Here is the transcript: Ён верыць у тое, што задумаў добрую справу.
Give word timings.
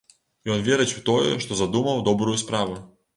Ён 0.53 0.61
верыць 0.67 0.95
у 1.01 1.03
тое, 1.09 1.33
што 1.45 1.57
задумаў 1.59 2.01
добрую 2.09 2.35
справу. 2.45 2.79